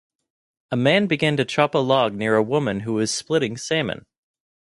[0.71, 4.07] A man began to chop a log near a woman who was splitting salmon.